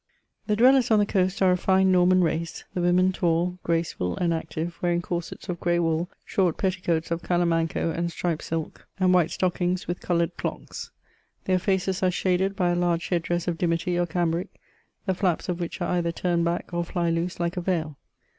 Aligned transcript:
The 0.47 0.55
dwellers 0.55 0.89
on 0.89 0.97
the 0.97 1.05
coast 1.05 1.43
are 1.43 1.51
a 1.51 1.57
fine 1.57 1.91
Norman 1.91 2.23
race; 2.23 2.63
the 2.73 2.81
women 2.81 3.11
tall, 3.11 3.59
graceful, 3.61 4.17
and 4.17 4.33
active, 4.33 4.79
wearing 4.81 4.99
corsets 4.99 5.47
of 5.47 5.59
gray 5.59 5.77
wool, 5.77 6.09
short 6.25 6.57
petticoats 6.57 7.11
of 7.11 7.21
calamanco 7.21 7.91
and 7.91 8.11
striped 8.11 8.41
silk, 8.43 8.87
and 8.99 9.13
white 9.13 9.29
< 9.29 9.29
CHATEAUBRLA.ND. 9.29 9.77
201 9.77 9.77
stocking^ 9.77 9.87
with 9.87 9.99
coloured 10.01 10.37
clocks. 10.37 10.89
Their 11.45 11.59
faces 11.59 12.01
are 12.01 12.09
shaded 12.09 12.55
hy 12.57 12.71
a 12.71 12.75
large 12.75 13.09
head 13.09 13.21
dress 13.21 13.47
of 13.47 13.59
dimity 13.59 13.95
or 13.95 14.07
cambric, 14.07 14.47
the 15.05 15.13
flaps 15.13 15.47
of 15.47 15.59
which 15.59 15.79
are 15.81 15.91
either 15.91 16.11
turned 16.11 16.45
back 16.45 16.73
or 16.73 16.83
fly 16.83 17.11
loose 17.11 17.39
like 17.39 17.55
a 17.55 17.61
veil. 17.61 17.95